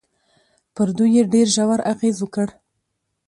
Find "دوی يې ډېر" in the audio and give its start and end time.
0.97-1.47